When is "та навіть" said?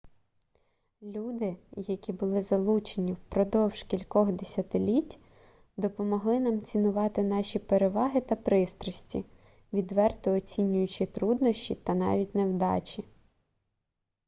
11.75-12.35